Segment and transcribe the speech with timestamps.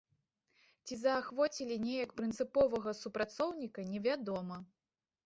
[0.85, 4.57] Ці заахвоцілі неяк прынцыповага супрацоўніка, не вядома.